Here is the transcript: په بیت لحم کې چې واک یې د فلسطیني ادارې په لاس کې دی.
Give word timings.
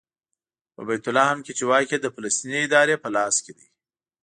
په 0.75 0.81
بیت 0.87 1.05
لحم 1.15 1.39
کې 1.45 1.51
چې 1.57 1.63
واک 1.69 1.87
یې 1.93 1.97
د 2.01 2.07
فلسطیني 2.15 2.59
ادارې 2.65 2.95
په 3.03 3.09
لاس 3.15 3.35
کې 3.45 3.51
دی. 3.57 3.67